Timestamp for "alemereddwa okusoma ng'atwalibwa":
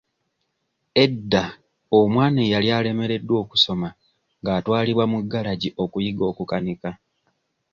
2.77-5.05